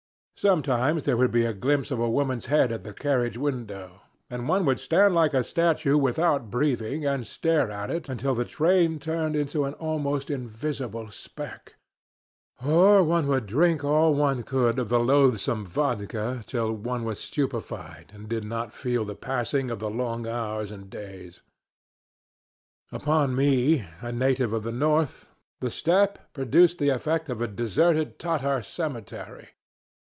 Sometimes 0.35 1.03
there 1.03 1.17
would 1.17 1.29
be 1.29 1.45
a 1.45 1.53
glimpse 1.53 1.91
of 1.91 1.99
a 1.99 2.09
woman's 2.09 2.47
head 2.47 2.71
at 2.71 2.87
a 2.87 2.93
carriage 2.93 3.37
window, 3.37 4.01
and 4.27 4.47
one 4.49 4.65
would 4.65 4.79
stand 4.79 5.13
like 5.13 5.35
a 5.35 5.43
statue 5.43 5.95
without 5.99 6.49
breathing 6.49 7.05
and 7.05 7.27
stare 7.27 7.69
at 7.69 7.91
it 7.91 8.09
until 8.09 8.33
the 8.33 8.43
train 8.43 8.97
turned 8.97 9.35
into 9.35 9.65
an 9.65 9.75
almost 9.75 10.31
invisible 10.31 11.11
speck; 11.11 11.75
or 12.65 13.03
one 13.03 13.27
would 13.27 13.45
drink 13.45 13.83
all 13.83 14.15
one 14.15 14.41
could 14.41 14.79
of 14.79 14.89
the 14.89 14.97
loathsome 14.99 15.63
vodka 15.63 16.43
till 16.47 16.73
one 16.73 17.03
was 17.03 17.19
stupefied 17.19 18.11
and 18.11 18.27
did 18.27 18.43
not 18.43 18.73
feel 18.73 19.05
the 19.05 19.13
passing 19.13 19.69
of 19.69 19.77
the 19.77 19.91
long 19.91 20.25
hours 20.27 20.71
and 20.71 20.89
days. 20.89 21.41
Upon 22.91 23.35
me, 23.35 23.85
a 24.01 24.11
native 24.11 24.53
of 24.53 24.63
the 24.63 24.71
north, 24.71 25.35
the 25.59 25.69
steppe 25.69 26.17
produced 26.33 26.79
the 26.79 26.89
effect 26.89 27.29
of 27.29 27.43
a 27.43 27.47
deserted 27.47 28.17
Tatar 28.17 28.63
cemetery. 28.63 29.49